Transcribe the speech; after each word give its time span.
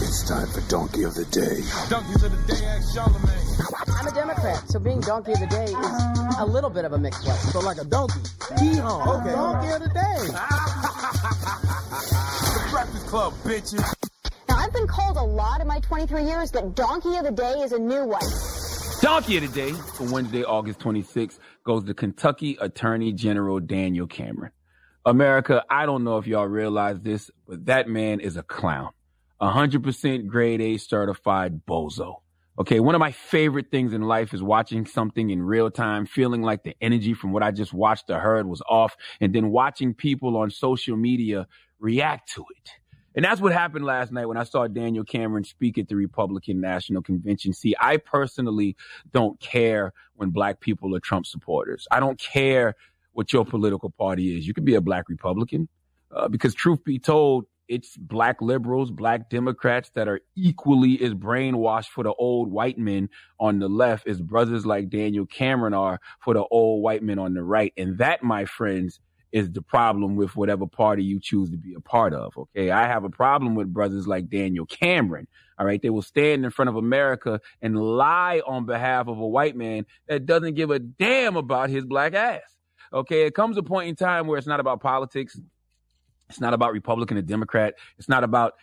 It's 0.00 0.22
time 0.28 0.46
for 0.46 0.60
Donkey 0.68 1.02
of 1.02 1.14
the 1.14 1.24
Day. 1.24 1.60
Donkeys 1.90 2.22
of 2.22 2.30
the 2.30 2.54
Day, 2.54 2.64
ask 2.66 2.96
Charlamagne. 2.96 3.98
I'm 3.98 4.06
a 4.06 4.12
Democrat, 4.12 4.62
so 4.70 4.78
being 4.78 5.00
Donkey 5.00 5.32
of 5.32 5.40
the 5.40 5.48
Day 5.48 5.64
is 5.64 6.36
a 6.38 6.46
little 6.46 6.70
bit 6.70 6.84
of 6.84 6.92
a 6.92 6.98
mixed 6.98 7.24
blessing. 7.24 7.50
So 7.50 7.58
like 7.58 7.78
a 7.78 7.84
donkey. 7.84 8.20
Hee-haw. 8.60 9.20
Okay. 9.20 9.32
Donkey 9.32 9.72
of 9.72 9.80
the 9.82 9.88
Day. 9.88 10.18
the 12.54 12.68
Breakfast 12.70 13.06
Club, 13.08 13.32
bitches. 13.42 13.82
Now, 14.48 14.58
I've 14.58 14.72
been 14.72 14.86
called 14.86 15.16
a 15.16 15.22
lot 15.22 15.60
in 15.60 15.66
my 15.66 15.80
23 15.80 16.22
years, 16.22 16.52
but 16.52 16.76
Donkey 16.76 17.16
of 17.16 17.24
the 17.24 17.32
Day 17.32 17.54
is 17.60 17.72
a 17.72 17.78
new 17.78 18.04
one. 18.04 18.22
Donkey 19.00 19.38
of 19.38 19.52
the 19.52 19.60
Day 19.60 19.72
for 19.72 20.04
Wednesday, 20.12 20.44
August 20.44 20.78
26th 20.78 21.40
goes 21.64 21.82
to 21.84 21.94
Kentucky 21.94 22.56
Attorney 22.60 23.12
General 23.12 23.58
Daniel 23.58 24.06
Cameron. 24.06 24.52
America, 25.08 25.64
I 25.70 25.86
don't 25.86 26.04
know 26.04 26.18
if 26.18 26.26
y'all 26.26 26.46
realize 26.46 27.00
this, 27.00 27.30
but 27.46 27.64
that 27.64 27.88
man 27.88 28.20
is 28.20 28.36
a 28.36 28.42
clown. 28.42 28.90
100% 29.40 30.26
grade 30.26 30.60
A 30.60 30.76
certified 30.76 31.64
bozo. 31.64 32.16
Okay, 32.58 32.78
one 32.78 32.94
of 32.94 32.98
my 32.98 33.12
favorite 33.12 33.70
things 33.70 33.94
in 33.94 34.02
life 34.02 34.34
is 34.34 34.42
watching 34.42 34.84
something 34.84 35.30
in 35.30 35.42
real 35.42 35.70
time, 35.70 36.04
feeling 36.04 36.42
like 36.42 36.62
the 36.62 36.76
energy 36.82 37.14
from 37.14 37.32
what 37.32 37.42
I 37.42 37.52
just 37.52 37.72
watched 37.72 38.10
or 38.10 38.18
heard 38.18 38.46
was 38.46 38.60
off, 38.68 38.96
and 39.18 39.34
then 39.34 39.50
watching 39.50 39.94
people 39.94 40.36
on 40.36 40.50
social 40.50 40.96
media 40.96 41.46
react 41.78 42.34
to 42.34 42.44
it. 42.58 42.70
And 43.14 43.24
that's 43.24 43.40
what 43.40 43.52
happened 43.52 43.86
last 43.86 44.12
night 44.12 44.26
when 44.26 44.36
I 44.36 44.44
saw 44.44 44.66
Daniel 44.66 45.04
Cameron 45.04 45.44
speak 45.44 45.78
at 45.78 45.88
the 45.88 45.96
Republican 45.96 46.60
National 46.60 47.00
Convention. 47.00 47.54
See, 47.54 47.74
I 47.80 47.96
personally 47.96 48.76
don't 49.10 49.40
care 49.40 49.94
when 50.16 50.30
black 50.30 50.60
people 50.60 50.94
are 50.94 51.00
Trump 51.00 51.24
supporters. 51.24 51.86
I 51.90 51.98
don't 51.98 52.20
care 52.20 52.74
what 53.18 53.32
your 53.32 53.44
political 53.44 53.90
party 53.90 54.38
is. 54.38 54.46
You 54.46 54.54
could 54.54 54.64
be 54.64 54.76
a 54.76 54.80
black 54.80 55.08
Republican, 55.08 55.68
uh, 56.14 56.28
because 56.28 56.54
truth 56.54 56.84
be 56.84 57.00
told, 57.00 57.46
it's 57.66 57.96
black 57.96 58.40
liberals, 58.40 58.92
black 58.92 59.28
Democrats 59.28 59.90
that 59.96 60.06
are 60.06 60.20
equally 60.36 61.02
as 61.02 61.14
brainwashed 61.14 61.88
for 61.88 62.04
the 62.04 62.14
old 62.14 62.48
white 62.52 62.78
men 62.78 63.08
on 63.40 63.58
the 63.58 63.68
left 63.68 64.06
as 64.06 64.22
brothers 64.22 64.64
like 64.64 64.88
Daniel 64.88 65.26
Cameron 65.26 65.74
are 65.74 65.98
for 66.20 66.32
the 66.32 66.44
old 66.44 66.80
white 66.80 67.02
men 67.02 67.18
on 67.18 67.34
the 67.34 67.42
right. 67.42 67.72
And 67.76 67.98
that, 67.98 68.22
my 68.22 68.44
friends, 68.44 69.00
is 69.32 69.50
the 69.50 69.62
problem 69.62 70.14
with 70.14 70.36
whatever 70.36 70.68
party 70.68 71.02
you 71.02 71.18
choose 71.18 71.50
to 71.50 71.56
be 71.56 71.74
a 71.74 71.80
part 71.80 72.14
of. 72.14 72.32
Okay. 72.38 72.70
I 72.70 72.86
have 72.86 73.02
a 73.02 73.10
problem 73.10 73.56
with 73.56 73.74
brothers 73.74 74.06
like 74.06 74.30
Daniel 74.30 74.64
Cameron. 74.64 75.26
All 75.58 75.66
right. 75.66 75.82
They 75.82 75.90
will 75.90 76.02
stand 76.02 76.44
in 76.44 76.52
front 76.52 76.68
of 76.68 76.76
America 76.76 77.40
and 77.60 77.76
lie 77.76 78.42
on 78.46 78.64
behalf 78.64 79.08
of 79.08 79.18
a 79.18 79.26
white 79.26 79.56
man 79.56 79.86
that 80.06 80.24
doesn't 80.24 80.54
give 80.54 80.70
a 80.70 80.78
damn 80.78 81.36
about 81.36 81.68
his 81.68 81.84
black 81.84 82.14
ass. 82.14 82.57
Okay. 82.92 83.26
It 83.26 83.34
comes 83.34 83.56
a 83.56 83.62
point 83.62 83.88
in 83.88 83.96
time 83.96 84.26
where 84.26 84.38
it's 84.38 84.46
not 84.46 84.60
about 84.60 84.80
politics. 84.80 85.38
It's 86.28 86.40
not 86.40 86.54
about 86.54 86.72
Republican 86.72 87.16
or 87.16 87.22
Democrat. 87.22 87.74
It's 87.98 88.08
not 88.08 88.24
about 88.24 88.54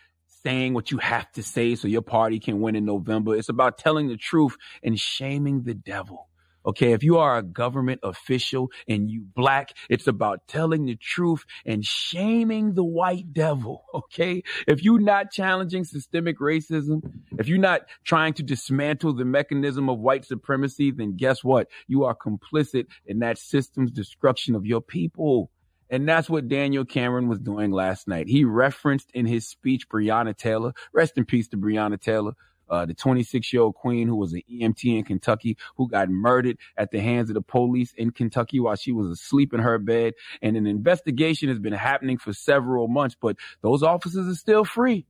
saying 0.44 0.74
what 0.74 0.90
you 0.90 0.98
have 0.98 1.30
to 1.32 1.42
say 1.42 1.74
so 1.74 1.88
your 1.88 2.02
party 2.02 2.38
can 2.38 2.60
win 2.60 2.76
in 2.76 2.84
November. 2.84 3.34
It's 3.34 3.48
about 3.48 3.78
telling 3.78 4.08
the 4.08 4.16
truth 4.16 4.56
and 4.82 4.98
shaming 4.98 5.64
the 5.64 5.74
devil. 5.74 6.28
Okay. 6.66 6.92
If 6.92 7.02
you 7.02 7.18
are 7.18 7.38
a 7.38 7.42
government 7.42 8.00
official 8.02 8.70
and 8.88 9.10
you 9.10 9.24
black, 9.34 9.72
it's 9.88 10.06
about 10.06 10.46
telling 10.48 10.86
the 10.86 10.96
truth 10.96 11.44
and 11.64 11.84
shaming 11.84 12.74
the 12.74 12.84
white 12.84 13.32
devil. 13.32 13.84
Okay. 13.96 14.42
If 14.68 14.84
you're 14.84 15.00
not 15.00 15.32
challenging 15.32 15.84
systemic 15.84 16.38
racism, 16.38 17.02
if 17.38 17.48
you're 17.48 17.58
not 17.58 17.82
trying 18.04 18.34
to 18.34 18.42
dismantle 18.42 19.14
the 19.14 19.24
mechanism 19.24 19.88
of 19.88 19.98
white 19.98 20.24
supremacy, 20.24 20.90
then 20.90 21.16
guess 21.16 21.42
what? 21.42 21.68
You 21.88 22.04
are 22.04 22.14
complicit 22.14 22.86
in 23.06 23.20
that 23.20 23.38
system's 23.38 23.90
destruction 23.90 24.54
of 24.54 24.64
your 24.64 24.80
people. 24.80 25.50
And 25.90 26.08
that's 26.08 26.28
what 26.28 26.48
Daniel 26.48 26.84
Cameron 26.84 27.28
was 27.28 27.38
doing 27.38 27.70
last 27.70 28.08
night. 28.08 28.28
He 28.28 28.44
referenced 28.44 29.10
in 29.14 29.26
his 29.26 29.48
speech 29.48 29.88
Breonna 29.88 30.36
Taylor. 30.36 30.72
Rest 30.92 31.16
in 31.16 31.24
peace 31.24 31.48
to 31.48 31.56
Breonna 31.56 32.00
Taylor, 32.00 32.32
uh, 32.68 32.86
the 32.86 32.94
26 32.94 33.52
year 33.52 33.62
old 33.62 33.74
queen 33.74 34.08
who 34.08 34.16
was 34.16 34.32
an 34.32 34.42
EMT 34.50 34.98
in 34.98 35.04
Kentucky 35.04 35.56
who 35.76 35.88
got 35.88 36.08
murdered 36.08 36.58
at 36.76 36.90
the 36.90 37.00
hands 37.00 37.30
of 37.30 37.34
the 37.34 37.42
police 37.42 37.92
in 37.96 38.10
Kentucky 38.10 38.60
while 38.60 38.76
she 38.76 38.92
was 38.92 39.08
asleep 39.08 39.52
in 39.54 39.60
her 39.60 39.78
bed. 39.78 40.14
And 40.42 40.56
an 40.56 40.66
investigation 40.66 41.48
has 41.48 41.58
been 41.58 41.72
happening 41.72 42.18
for 42.18 42.32
several 42.32 42.88
months, 42.88 43.16
but 43.20 43.36
those 43.62 43.82
officers 43.82 44.28
are 44.28 44.34
still 44.34 44.64
free. 44.64 45.06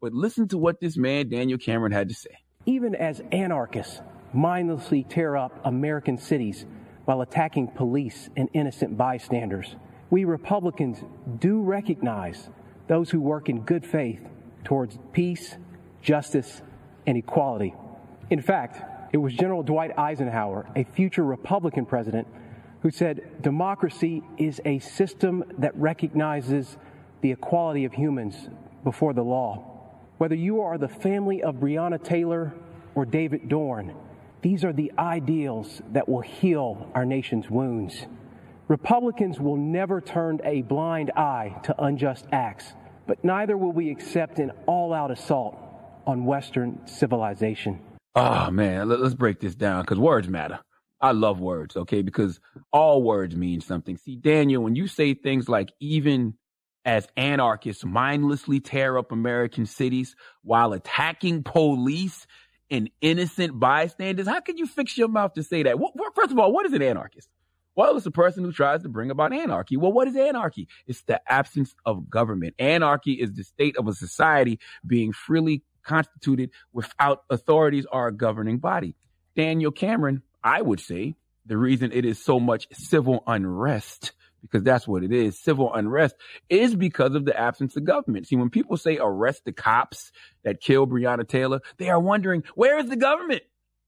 But 0.00 0.12
listen 0.12 0.48
to 0.48 0.58
what 0.58 0.80
this 0.80 0.96
man, 0.96 1.28
Daniel 1.28 1.58
Cameron, 1.58 1.92
had 1.92 2.08
to 2.08 2.14
say. 2.14 2.30
Even 2.66 2.94
as 2.94 3.20
anarchists 3.32 4.00
mindlessly 4.32 5.04
tear 5.04 5.36
up 5.36 5.58
American 5.64 6.18
cities 6.18 6.66
while 7.04 7.22
attacking 7.22 7.68
police 7.68 8.28
and 8.36 8.48
innocent 8.52 8.96
bystanders, 8.96 9.74
we 10.10 10.24
Republicans 10.24 10.98
do 11.38 11.62
recognize 11.62 12.48
those 12.86 13.10
who 13.10 13.20
work 13.20 13.48
in 13.48 13.60
good 13.60 13.84
faith 13.84 14.20
towards 14.64 14.98
peace, 15.12 15.56
justice, 16.02 16.62
and 17.08 17.16
equality. 17.16 17.74
In 18.28 18.42
fact, 18.42 18.82
it 19.14 19.16
was 19.16 19.32
General 19.32 19.62
Dwight 19.62 19.98
Eisenhower, 19.98 20.68
a 20.76 20.84
future 20.84 21.24
Republican 21.24 21.86
president, 21.86 22.28
who 22.82 22.90
said 22.90 23.42
democracy 23.42 24.22
is 24.36 24.60
a 24.66 24.78
system 24.80 25.42
that 25.56 25.74
recognizes 25.74 26.76
the 27.22 27.32
equality 27.32 27.86
of 27.86 27.94
humans 27.94 28.50
before 28.84 29.14
the 29.14 29.22
law. 29.22 29.64
Whether 30.18 30.34
you 30.34 30.60
are 30.60 30.76
the 30.76 30.88
family 30.88 31.42
of 31.42 31.54
Breonna 31.54 32.02
Taylor 32.04 32.52
or 32.94 33.06
David 33.06 33.48
Dorn, 33.48 33.94
these 34.42 34.62
are 34.62 34.74
the 34.74 34.92
ideals 34.98 35.80
that 35.92 36.10
will 36.10 36.20
heal 36.20 36.90
our 36.94 37.06
nation's 37.06 37.48
wounds. 37.48 38.04
Republicans 38.68 39.40
will 39.40 39.56
never 39.56 40.02
turn 40.02 40.40
a 40.44 40.60
blind 40.60 41.10
eye 41.12 41.58
to 41.62 41.82
unjust 41.82 42.26
acts, 42.32 42.74
but 43.06 43.24
neither 43.24 43.56
will 43.56 43.72
we 43.72 43.90
accept 43.90 44.38
an 44.38 44.52
all 44.66 44.92
out 44.92 45.10
assault 45.10 45.67
on 46.08 46.24
Western 46.24 46.80
civilization. 46.86 47.78
Oh, 48.14 48.50
man, 48.50 48.88
let's 48.88 49.14
break 49.14 49.38
this 49.40 49.54
down 49.54 49.82
because 49.82 49.98
words 49.98 50.26
matter. 50.26 50.58
I 51.00 51.12
love 51.12 51.38
words, 51.38 51.76
okay? 51.76 52.02
Because 52.02 52.40
all 52.72 53.02
words 53.02 53.36
mean 53.36 53.60
something. 53.60 53.98
See, 53.98 54.16
Daniel, 54.16 54.64
when 54.64 54.74
you 54.74 54.88
say 54.88 55.14
things 55.14 55.48
like 55.48 55.70
even 55.78 56.34
as 56.84 57.06
anarchists 57.16 57.84
mindlessly 57.84 58.58
tear 58.58 58.96
up 58.98 59.12
American 59.12 59.66
cities 59.66 60.16
while 60.42 60.72
attacking 60.72 61.42
police 61.44 62.26
and 62.70 62.90
innocent 63.02 63.60
bystanders, 63.60 64.26
how 64.26 64.40
can 64.40 64.56
you 64.56 64.66
fix 64.66 64.96
your 64.96 65.08
mouth 65.08 65.34
to 65.34 65.42
say 65.42 65.62
that? 65.62 65.76
First 66.16 66.32
of 66.32 66.38
all, 66.38 66.50
what 66.52 66.66
is 66.66 66.72
an 66.72 66.82
anarchist? 66.82 67.28
Well, 67.76 67.96
it's 67.96 68.06
a 68.06 68.10
person 68.10 68.42
who 68.42 68.50
tries 68.50 68.82
to 68.82 68.88
bring 68.88 69.10
about 69.12 69.32
anarchy. 69.32 69.76
Well, 69.76 69.92
what 69.92 70.08
is 70.08 70.16
anarchy? 70.16 70.66
It's 70.88 71.02
the 71.02 71.20
absence 71.30 71.76
of 71.86 72.10
government. 72.10 72.54
Anarchy 72.58 73.12
is 73.12 73.34
the 73.34 73.44
state 73.44 73.76
of 73.76 73.86
a 73.86 73.92
society 73.92 74.58
being 74.84 75.12
freely 75.12 75.62
constituted 75.88 76.50
without 76.72 77.24
authorities 77.30 77.86
or 77.90 78.08
a 78.08 78.12
governing 78.12 78.58
body. 78.58 78.94
Daniel 79.34 79.72
Cameron, 79.72 80.22
I 80.44 80.60
would 80.60 80.80
say, 80.80 81.14
the 81.46 81.56
reason 81.56 81.92
it 81.92 82.04
is 82.04 82.22
so 82.22 82.38
much 82.38 82.68
civil 82.72 83.22
unrest 83.26 84.12
because 84.42 84.62
that's 84.62 84.86
what 84.86 85.02
it 85.02 85.12
is. 85.12 85.38
Civil 85.38 85.72
unrest 85.74 86.14
is 86.48 86.74
because 86.74 87.14
of 87.14 87.24
the 87.24 87.38
absence 87.38 87.76
of 87.76 87.84
government. 87.84 88.26
See, 88.26 88.36
when 88.36 88.50
people 88.50 88.76
say 88.76 88.98
arrest 88.98 89.44
the 89.44 89.52
cops 89.52 90.12
that 90.44 90.60
killed 90.60 90.90
Breonna 90.90 91.26
Taylor, 91.26 91.60
they 91.78 91.88
are 91.88 91.98
wondering, 91.98 92.44
where 92.54 92.78
is 92.78 92.88
the 92.88 92.96
government? 92.96 93.42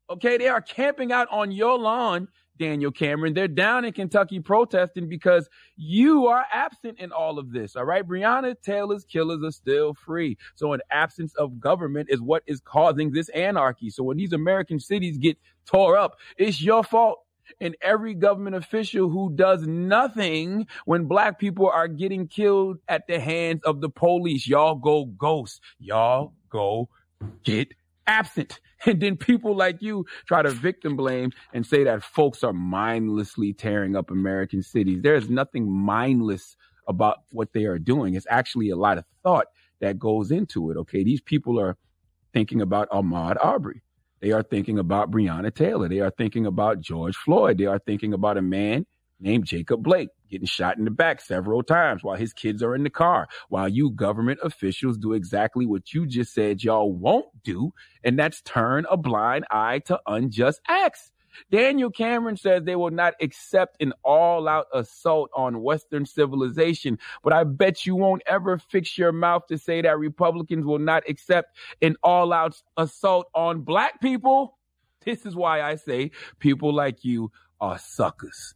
Okay, 0.09 0.39
they 0.39 0.49
are 0.49 0.61
camping 0.61 1.13
out 1.13 1.29
on 1.31 1.53
your 1.53 1.79
lawn 1.79 2.29
Daniel 2.61 2.93
Cameron. 2.93 3.33
They're 3.33 3.49
down 3.49 3.87
in 3.87 3.93
Kentucky 3.93 4.39
protesting 4.39 5.09
because 5.09 5.49
you 5.77 6.27
are 6.27 6.45
absent 6.53 7.01
in 7.01 7.11
all 7.11 7.39
of 7.39 7.53
this. 7.53 7.75
All 7.75 7.85
right. 7.85 8.07
Breonna 8.07 8.55
Taylor's 8.61 9.05
killers 9.05 9.43
are 9.43 9.51
still 9.51 9.95
free. 9.95 10.37
So 10.55 10.75
an 10.75 10.81
absence 10.91 11.35
of 11.35 11.59
government 11.59 12.09
is 12.11 12.21
what 12.21 12.43
is 12.47 12.61
causing 12.61 13.11
this 13.11 13.31
anarchy. 13.31 13.89
So 13.89 14.05
when 14.05 14.19
these 14.19 14.35
American 14.35 14.79
cities 14.79 15.17
get 15.17 15.39
tore 15.65 15.97
up, 15.97 16.19
it's 16.37 16.63
your 16.63 16.85
fault. 16.85 17.21
And 17.61 17.75
every 17.83 18.15
government 18.15 18.55
official 18.55 19.09
who 19.09 19.33
does 19.35 19.67
nothing 19.67 20.69
when 20.85 21.07
black 21.07 21.41
people 21.41 21.69
are 21.69 21.89
getting 21.89 22.29
killed 22.29 22.79
at 22.89 23.09
the 23.09 23.19
hands 23.19 23.63
of 23.65 23.81
the 23.81 23.89
police, 23.89 24.47
y'all 24.47 24.77
go 24.77 25.07
ghost. 25.07 25.61
Y'all 25.81 26.33
go 26.49 26.89
get 27.43 27.73
absent. 28.11 28.61
And 28.87 28.99
then 28.99 29.19
people 29.19 29.55
like 29.55 29.83
you 29.83 30.07
try 30.27 30.41
to 30.41 30.49
victim 30.49 30.97
blame 30.97 31.33
and 31.53 31.67
say 31.67 31.85
that 31.85 32.03
folks 32.03 32.43
are 32.43 32.55
mindlessly 32.55 33.53
tearing 33.53 33.95
up 33.95 34.11
American 34.11 34.63
cities. 34.63 35.03
There 35.03 35.17
is 35.17 35.29
nothing 35.29 35.71
mindless 35.71 36.57
about 36.89 37.19
what 37.33 37.53
they 37.53 37.67
are 37.67 37.79
doing. 37.79 38.15
It's 38.15 38.27
actually 38.31 38.71
a 38.71 38.77
lot 38.77 38.97
of 38.97 39.05
thought 39.23 39.49
that 39.83 39.99
goes 39.99 40.31
into 40.31 40.71
it. 40.71 40.79
Okay. 40.79 41.05
These 41.05 41.21
people 41.21 41.61
are 41.61 41.77
thinking 42.33 42.63
about 42.63 42.89
Ahmaud 42.89 43.37
Arbery. 43.45 43.83
They 44.23 44.33
are 44.33 44.43
thinking 44.43 44.79
about 44.79 45.11
Breonna 45.11 45.55
Taylor. 45.55 45.87
They 45.87 46.01
are 46.01 46.13
thinking 46.17 46.47
about 46.47 46.81
George 46.81 47.17
Floyd. 47.17 47.59
They 47.59 47.67
are 47.67 47.81
thinking 47.81 48.15
about 48.15 48.39
a 48.39 48.43
man 48.43 48.87
named 49.21 49.47
Jacob 49.47 49.83
Blake 49.83 50.09
getting 50.31 50.47
shot 50.47 50.79
in 50.79 50.85
the 50.85 50.91
back 50.91 51.21
several 51.21 51.63
times 51.63 52.03
while 52.03 52.17
his 52.17 52.33
kids 52.33 52.63
are 52.63 52.75
in 52.75 52.85
the 52.85 52.91
car, 52.91 53.29
while 53.49 53.69
you 53.69 53.91
government 53.91 54.41
officials 54.43 54.97
do 54.97 55.13
exactly 55.13 55.67
what 55.67 55.93
you 55.93 56.07
just 56.07 56.33
said 56.33 56.63
y'all 56.63 56.93
won't 56.93 57.27
do, 57.43 57.73
and 58.05 58.19
that's 58.19 58.41
turn 58.43 58.87
a 58.91 58.97
blind 58.97 59.45
eye 59.51 59.81
to 59.81 60.01
unjust 60.07 60.61
acts. 60.69 61.13
Daniel 61.51 61.91
Cameron 61.91 62.37
says 62.37 62.65
they 62.65 62.77
will 62.77 62.91
not 62.91 63.15
accept 63.21 63.81
an 63.81 63.93
all 64.03 64.49
out 64.49 64.67
assault 64.75 65.31
on 65.35 65.63
Western 65.63 66.05
civilization, 66.05 66.99
but 67.23 67.33
I 67.33 67.45
bet 67.45 67.87
you 67.87 67.97
won't 67.97 68.23
ever 68.27 68.59
fix 68.59 68.99
your 68.99 69.13
mouth 69.13 69.47
to 69.47 69.59
say 69.59 69.83
that 69.83 69.99
Republicans 69.99 70.65
will 70.65 70.79
not 70.79 71.09
accept 71.09 71.57
an 71.83 71.97
all 72.03 72.33
out 72.33 72.61
assault 72.77 73.27
on 73.35 73.61
black 73.63 74.01
people. 74.01 74.59
This 75.05 75.25
is 75.25 75.35
why 75.35 75.63
I 75.63 75.77
say 75.77 76.11
people 76.41 76.75
like 76.75 77.05
you 77.05 77.31
are 77.61 77.79
suckers. 77.79 78.55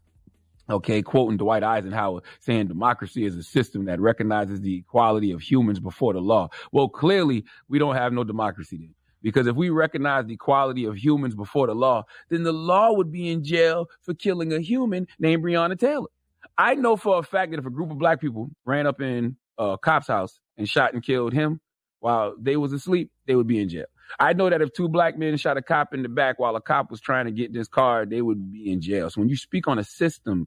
Okay, 0.70 1.02
quoting 1.02 1.36
Dwight 1.36 1.62
Eisenhower 1.62 2.22
saying 2.40 2.68
democracy 2.68 3.26
is 3.26 3.36
a 3.36 3.42
system 3.42 3.84
that 3.84 4.00
recognizes 4.00 4.60
the 4.60 4.78
equality 4.78 5.30
of 5.32 5.42
humans 5.42 5.78
before 5.78 6.14
the 6.14 6.20
law. 6.20 6.48
Well, 6.72 6.88
clearly 6.88 7.44
we 7.68 7.78
don't 7.78 7.96
have 7.96 8.12
no 8.12 8.24
democracy 8.24 8.78
then. 8.78 8.94
Because 9.22 9.46
if 9.46 9.56
we 9.56 9.70
recognize 9.70 10.26
the 10.26 10.34
equality 10.34 10.84
of 10.84 10.96
humans 10.96 11.34
before 11.34 11.66
the 11.66 11.74
law, 11.74 12.04
then 12.28 12.42
the 12.42 12.52
law 12.52 12.92
would 12.92 13.10
be 13.10 13.30
in 13.30 13.42
jail 13.42 13.86
for 14.02 14.12
killing 14.12 14.52
a 14.52 14.60
human 14.60 15.06
named 15.18 15.42
Breonna 15.42 15.78
Taylor. 15.78 16.08
I 16.58 16.74
know 16.74 16.96
for 16.96 17.18
a 17.18 17.22
fact 17.22 17.50
that 17.52 17.58
if 17.58 17.66
a 17.66 17.70
group 17.70 17.90
of 17.90 17.98
black 17.98 18.20
people 18.20 18.50
ran 18.66 18.86
up 18.86 19.00
in 19.00 19.36
a 19.58 19.78
cop's 19.78 20.08
house 20.08 20.40
and 20.58 20.68
shot 20.68 20.92
and 20.92 21.02
killed 21.02 21.32
him 21.32 21.60
while 22.00 22.34
they 22.38 22.56
was 22.56 22.72
asleep, 22.74 23.10
they 23.26 23.34
would 23.34 23.46
be 23.46 23.60
in 23.60 23.68
jail. 23.70 23.86
I 24.18 24.32
know 24.32 24.50
that 24.50 24.62
if 24.62 24.72
two 24.72 24.88
black 24.88 25.18
men 25.18 25.36
shot 25.36 25.56
a 25.56 25.62
cop 25.62 25.94
in 25.94 26.02
the 26.02 26.08
back 26.08 26.38
while 26.38 26.56
a 26.56 26.60
cop 26.60 26.90
was 26.90 27.00
trying 27.00 27.26
to 27.26 27.32
get 27.32 27.52
this 27.52 27.68
car, 27.68 28.06
they 28.06 28.22
would 28.22 28.52
be 28.52 28.70
in 28.70 28.80
jail. 28.80 29.10
So 29.10 29.20
when 29.20 29.28
you 29.28 29.36
speak 29.36 29.66
on 29.68 29.78
a 29.78 29.84
system 29.84 30.46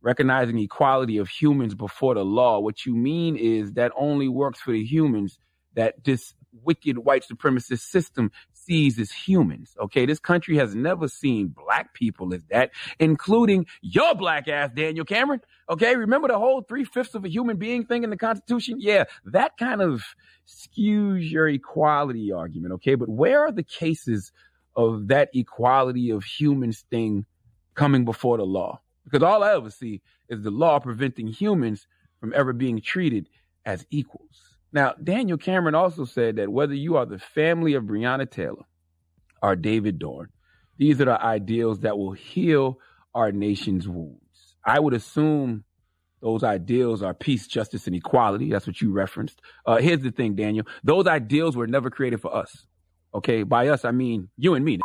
recognizing 0.00 0.58
equality 0.58 1.16
of 1.18 1.28
humans 1.28 1.74
before 1.74 2.14
the 2.14 2.24
law, 2.24 2.60
what 2.60 2.84
you 2.84 2.94
mean 2.94 3.36
is 3.36 3.72
that 3.72 3.92
only 3.96 4.28
works 4.28 4.60
for 4.60 4.72
the 4.72 4.84
humans 4.84 5.38
that 5.74 6.04
this 6.04 6.34
wicked 6.62 6.98
white 6.98 7.24
supremacist 7.30 7.80
system 7.80 8.30
sees 8.64 8.98
as 8.98 9.10
humans. 9.10 9.74
Okay. 9.80 10.06
This 10.06 10.18
country 10.18 10.56
has 10.56 10.74
never 10.74 11.08
seen 11.08 11.48
black 11.48 11.94
people 11.94 12.32
as 12.34 12.42
that, 12.50 12.70
including 12.98 13.66
your 13.82 14.14
black 14.14 14.48
ass, 14.48 14.70
Daniel 14.74 15.04
Cameron. 15.04 15.40
Okay. 15.68 15.96
Remember 15.96 16.28
the 16.28 16.38
whole 16.38 16.62
three 16.62 16.84
fifths 16.84 17.14
of 17.14 17.24
a 17.24 17.28
human 17.28 17.56
being 17.56 17.84
thing 17.84 18.04
in 18.04 18.10
the 18.10 18.16
Constitution? 18.16 18.76
Yeah. 18.80 19.04
That 19.24 19.56
kind 19.58 19.82
of 19.82 20.02
skews 20.46 21.30
your 21.30 21.48
equality 21.48 22.32
argument. 22.32 22.74
Okay. 22.74 22.94
But 22.94 23.08
where 23.08 23.40
are 23.40 23.52
the 23.52 23.62
cases 23.62 24.32
of 24.76 25.08
that 25.08 25.30
equality 25.34 26.10
of 26.10 26.24
humans 26.24 26.84
thing 26.90 27.26
coming 27.74 28.04
before 28.04 28.38
the 28.38 28.44
law? 28.44 28.80
Because 29.04 29.22
all 29.22 29.42
I 29.44 29.54
ever 29.54 29.70
see 29.70 30.00
is 30.28 30.42
the 30.42 30.50
law 30.50 30.78
preventing 30.78 31.26
humans 31.26 31.86
from 32.20 32.32
ever 32.34 32.52
being 32.52 32.80
treated 32.80 33.28
as 33.66 33.86
equals. 33.90 34.53
Now, 34.74 34.94
Daniel 35.02 35.38
Cameron 35.38 35.76
also 35.76 36.04
said 36.04 36.36
that 36.36 36.50
whether 36.50 36.74
you 36.74 36.96
are 36.96 37.06
the 37.06 37.20
family 37.20 37.74
of 37.74 37.84
Breonna 37.84 38.28
Taylor 38.28 38.64
or 39.40 39.54
David 39.54 40.00
Dorn, 40.00 40.30
these 40.76 41.00
are 41.00 41.04
the 41.04 41.22
ideals 41.22 41.80
that 41.80 41.96
will 41.96 42.10
heal 42.10 42.80
our 43.14 43.30
nation's 43.30 43.86
wounds. 43.86 44.56
I 44.66 44.80
would 44.80 44.92
assume 44.92 45.62
those 46.20 46.42
ideals 46.42 47.02
are 47.02 47.14
peace, 47.14 47.46
justice, 47.46 47.86
and 47.86 47.94
equality. 47.94 48.50
That's 48.50 48.66
what 48.66 48.80
you 48.80 48.90
referenced. 48.90 49.40
Uh, 49.64 49.76
here's 49.76 50.00
the 50.00 50.10
thing, 50.10 50.34
Daniel. 50.34 50.66
Those 50.82 51.06
ideals 51.06 51.56
were 51.56 51.68
never 51.68 51.88
created 51.88 52.20
for 52.20 52.34
us. 52.34 52.66
Okay. 53.14 53.44
By 53.44 53.68
us, 53.68 53.84
I 53.84 53.92
mean 53.92 54.28
you 54.36 54.54
and 54.54 54.64
me. 54.64 54.80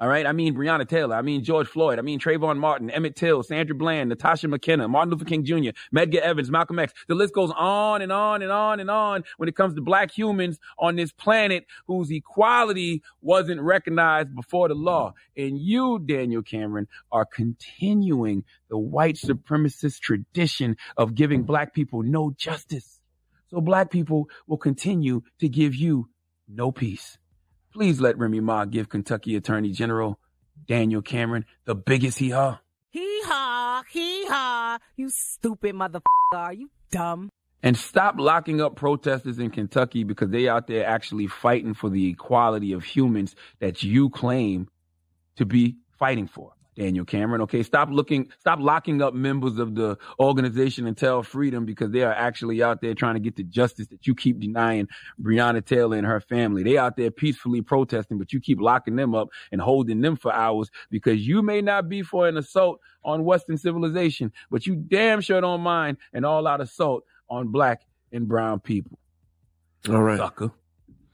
All 0.00 0.06
right. 0.06 0.26
I 0.26 0.32
mean, 0.32 0.54
Breonna 0.54 0.88
Taylor. 0.88 1.16
I 1.16 1.22
mean, 1.22 1.42
George 1.42 1.66
Floyd. 1.66 1.98
I 1.98 2.02
mean, 2.02 2.20
Trayvon 2.20 2.58
Martin, 2.58 2.88
Emmett 2.88 3.16
Till, 3.16 3.42
Sandra 3.42 3.74
Bland, 3.74 4.08
Natasha 4.08 4.46
McKenna, 4.46 4.86
Martin 4.86 5.10
Luther 5.10 5.24
King 5.24 5.44
Jr., 5.44 5.70
Medgar 5.94 6.20
Evers, 6.20 6.52
Malcolm 6.52 6.78
X. 6.78 6.92
The 7.08 7.16
list 7.16 7.34
goes 7.34 7.50
on 7.56 8.00
and 8.00 8.12
on 8.12 8.42
and 8.42 8.52
on 8.52 8.78
and 8.78 8.90
on 8.90 9.24
when 9.38 9.48
it 9.48 9.56
comes 9.56 9.74
to 9.74 9.80
black 9.80 10.12
humans 10.16 10.60
on 10.78 10.94
this 10.94 11.10
planet 11.10 11.66
whose 11.86 12.12
equality 12.12 13.02
wasn't 13.20 13.60
recognized 13.60 14.34
before 14.36 14.68
the 14.68 14.74
law. 14.74 15.14
And 15.36 15.58
you, 15.58 15.98
Daniel 15.98 16.42
Cameron, 16.42 16.86
are 17.10 17.24
continuing 17.24 18.44
the 18.70 18.78
white 18.78 19.16
supremacist 19.16 19.98
tradition 19.98 20.76
of 20.96 21.16
giving 21.16 21.42
black 21.42 21.74
people 21.74 22.04
no 22.04 22.30
justice. 22.36 23.00
So 23.48 23.60
black 23.60 23.90
people 23.90 24.28
will 24.46 24.58
continue 24.58 25.22
to 25.40 25.48
give 25.48 25.74
you 25.74 26.08
no 26.46 26.70
peace. 26.70 27.18
Please 27.72 28.00
let 28.00 28.18
Remy 28.18 28.40
Ma 28.40 28.64
give 28.64 28.88
Kentucky 28.88 29.36
Attorney 29.36 29.72
General 29.72 30.18
Daniel 30.66 31.02
Cameron 31.02 31.44
the 31.64 31.74
biggest 31.74 32.18
hee 32.18 32.30
haw. 32.30 32.58
Hee 32.90 33.20
haw, 33.24 33.82
hee 33.90 34.26
haw. 34.26 34.78
You 34.96 35.10
stupid 35.10 35.74
motherfucker. 35.74 36.02
Are 36.34 36.52
you 36.52 36.70
dumb? 36.90 37.30
And 37.62 37.76
stop 37.76 38.14
locking 38.18 38.60
up 38.60 38.76
protesters 38.76 39.38
in 39.38 39.50
Kentucky 39.50 40.04
because 40.04 40.30
they 40.30 40.48
out 40.48 40.66
there 40.66 40.86
actually 40.86 41.26
fighting 41.26 41.74
for 41.74 41.90
the 41.90 42.08
equality 42.08 42.72
of 42.72 42.84
humans 42.84 43.34
that 43.58 43.82
you 43.82 44.10
claim 44.10 44.68
to 45.36 45.44
be 45.44 45.76
fighting 45.98 46.28
for. 46.28 46.52
Daniel 46.78 47.04
Cameron. 47.04 47.40
Okay, 47.42 47.62
stop 47.62 47.88
looking, 47.90 48.30
stop 48.38 48.60
locking 48.60 49.02
up 49.02 49.12
members 49.12 49.58
of 49.58 49.74
the 49.74 49.98
organization 50.20 50.86
Until 50.86 51.22
Freedom 51.22 51.64
because 51.64 51.90
they 51.90 52.02
are 52.02 52.12
actually 52.12 52.62
out 52.62 52.80
there 52.80 52.94
trying 52.94 53.14
to 53.14 53.20
get 53.20 53.36
the 53.36 53.42
justice 53.42 53.88
that 53.88 54.06
you 54.06 54.14
keep 54.14 54.38
denying 54.38 54.86
Breonna 55.20 55.64
Taylor 55.64 55.96
and 55.96 56.06
her 56.06 56.20
family. 56.20 56.62
They 56.62 56.78
out 56.78 56.96
there 56.96 57.10
peacefully 57.10 57.62
protesting, 57.62 58.18
but 58.18 58.32
you 58.32 58.40
keep 58.40 58.60
locking 58.60 58.96
them 58.96 59.14
up 59.14 59.28
and 59.50 59.60
holding 59.60 60.00
them 60.00 60.16
for 60.16 60.32
hours 60.32 60.70
because 60.90 61.26
you 61.26 61.42
may 61.42 61.60
not 61.60 61.88
be 61.88 62.02
for 62.02 62.28
an 62.28 62.36
assault 62.36 62.80
on 63.04 63.24
Western 63.24 63.58
civilization, 63.58 64.32
but 64.50 64.66
you 64.66 64.76
damn 64.76 65.20
sure 65.20 65.40
don't 65.40 65.62
mind 65.62 65.96
an 66.12 66.24
all-out 66.24 66.60
assault 66.60 67.02
on 67.28 67.48
black 67.48 67.82
and 68.12 68.28
brown 68.28 68.60
people. 68.60 68.98
All 69.88 70.02
right, 70.02 70.18
sucker. 70.18 70.52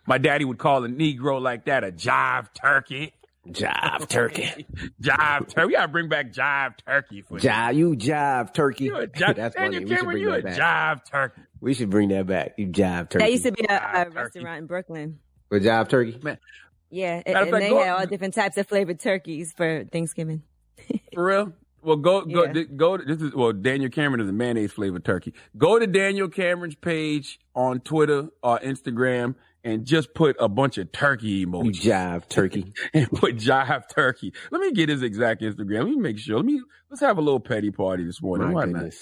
My 0.07 0.19
daddy 0.19 0.45
would 0.45 0.59
call 0.59 0.85
a 0.85 0.89
Negro 0.89 1.41
like 1.41 1.65
that 1.65 1.85
a 1.85 1.91
jive 1.91 2.53
turkey. 2.53 3.15
Jive 3.49 4.09
turkey. 4.09 4.67
jive 5.03 5.49
turkey. 5.49 5.67
We 5.67 5.73
gotta 5.75 5.89
bring 5.89 6.09
back 6.09 6.33
jive 6.33 6.75
turkey 6.87 7.23
for 7.23 7.35
you. 7.39 7.41
jive. 7.49 7.75
You 7.77 7.95
jive 7.95 8.55
turkey. 8.55 8.85
You 8.85 8.97
a 8.97 9.07
jive, 9.07 9.37
That's 9.37 9.55
Daniel 9.55 9.83
funny. 9.83 9.85
We 9.85 9.89
should 9.91 9.97
Cameron, 9.99 10.15
bring 10.15 10.23
you 10.23 10.35
a 10.35 10.43
back. 10.43 10.57
jive 10.59 11.05
turkey. 11.11 11.43
We 11.61 11.75
should 11.75 11.91
bring 11.91 12.09
that 12.11 12.27
back. 12.27 12.55
You 12.57 12.67
jive 12.69 13.11
turkey. 13.11 13.25
That 13.25 13.31
used 13.33 13.45
to 13.45 13.53
be 13.53 13.65
a, 13.69 13.75
a 14.07 14.11
restaurant 14.11 14.59
in 14.59 14.67
Brooklyn. 14.67 15.19
For 15.51 15.61
jive 15.61 15.89
turkey. 15.89 16.19
Man, 16.23 16.39
Yeah, 16.91 17.23
and, 17.25 17.35
Matter 17.35 17.39
and 17.47 17.51
fact, 17.51 17.63
they 17.63 17.69
go- 17.71 17.83
had 17.83 17.89
all 17.91 18.07
different 18.07 18.35
types 18.35 18.57
of 18.57 18.67
flavored 18.67 18.99
turkeys 19.01 19.53
for 19.57 19.85
Thanksgiving. 19.93 20.43
For 21.13 21.25
real? 21.25 21.53
Well, 21.83 21.97
go 21.97 22.23
go 22.25 22.45
Yeah. 22.47 22.63
go. 22.77 22.97
to- 22.97 23.05
This 23.05 23.21
is 23.21 23.35
well, 23.35 23.53
Daniel 23.53 23.91
Cameron 23.91 24.23
is 24.23 24.29
a 24.29 24.33
mayonnaise 24.33 24.73
flavored 24.73 25.05
turkey. 25.05 25.35
Go 25.59 25.79
to 25.79 25.87
Daniel 25.87 26.29
Cameron's 26.29 26.77
page 26.77 27.39
on 27.55 27.81
Twitter 27.81 28.29
or 28.43 28.59
Instagram 28.61 29.35
and 29.65 29.87
just 29.87 30.15
put 30.15 30.37
a 30.39 30.49
bunch 30.49 30.79
of 30.79 30.93
turkey 30.93 31.47
emojis 31.47 31.81
jive 31.81 32.29
turkey. 32.29 32.73
and 32.95 33.11
put 33.11 33.37
jive 33.37 33.89
turkey. 33.89 34.33
Let 34.51 34.61
me 34.61 34.73
get 34.73 34.89
his 34.91 35.03
exact 35.03 35.43
Instagram. 35.43 35.81
Let 35.81 35.89
me 35.89 35.97
make 35.97 36.19
sure. 36.19 36.37
Let 36.37 36.45
me 36.45 36.63
let's 36.91 37.01
have 37.01 37.19
a 37.19 37.23
little 37.23 37.41
petty 37.41 37.71
party 37.71 38.05
this 38.05 38.23
morning. 38.23 38.49
My 38.49 38.55
Why 38.55 38.65
not? 38.67 38.93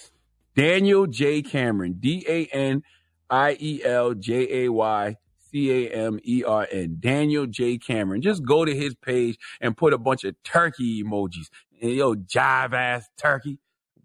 Daniel 0.55 1.07
J 1.07 1.43
Cameron, 1.43 1.97
D 1.99 2.25
A 2.29 2.47
N 2.47 2.83
I 3.29 3.57
E 3.61 3.83
L 3.85 4.15
J 4.15 4.65
A 4.65 4.73
Y 4.73 5.17
C 5.51 5.71
A 5.71 5.91
M 5.91 6.21
E 6.25 6.45
R 6.45 6.69
N. 6.71 6.97
Daniel 7.01 7.47
J 7.47 7.79
Cameron. 7.79 8.23
Just 8.23 8.45
go 8.45 8.65
to 8.65 8.75
his 8.75 8.95
page 8.95 9.39
and 9.61 9.77
put 9.77 9.93
a 9.93 9.99
bunch 9.99 10.25
of 10.25 10.41
turkey 10.45 11.03
emojis. 11.03 11.49
And 11.81 11.91
yo, 11.91 12.15
jive 12.15 12.73
ass 12.75 13.09
turkey, 13.17 13.59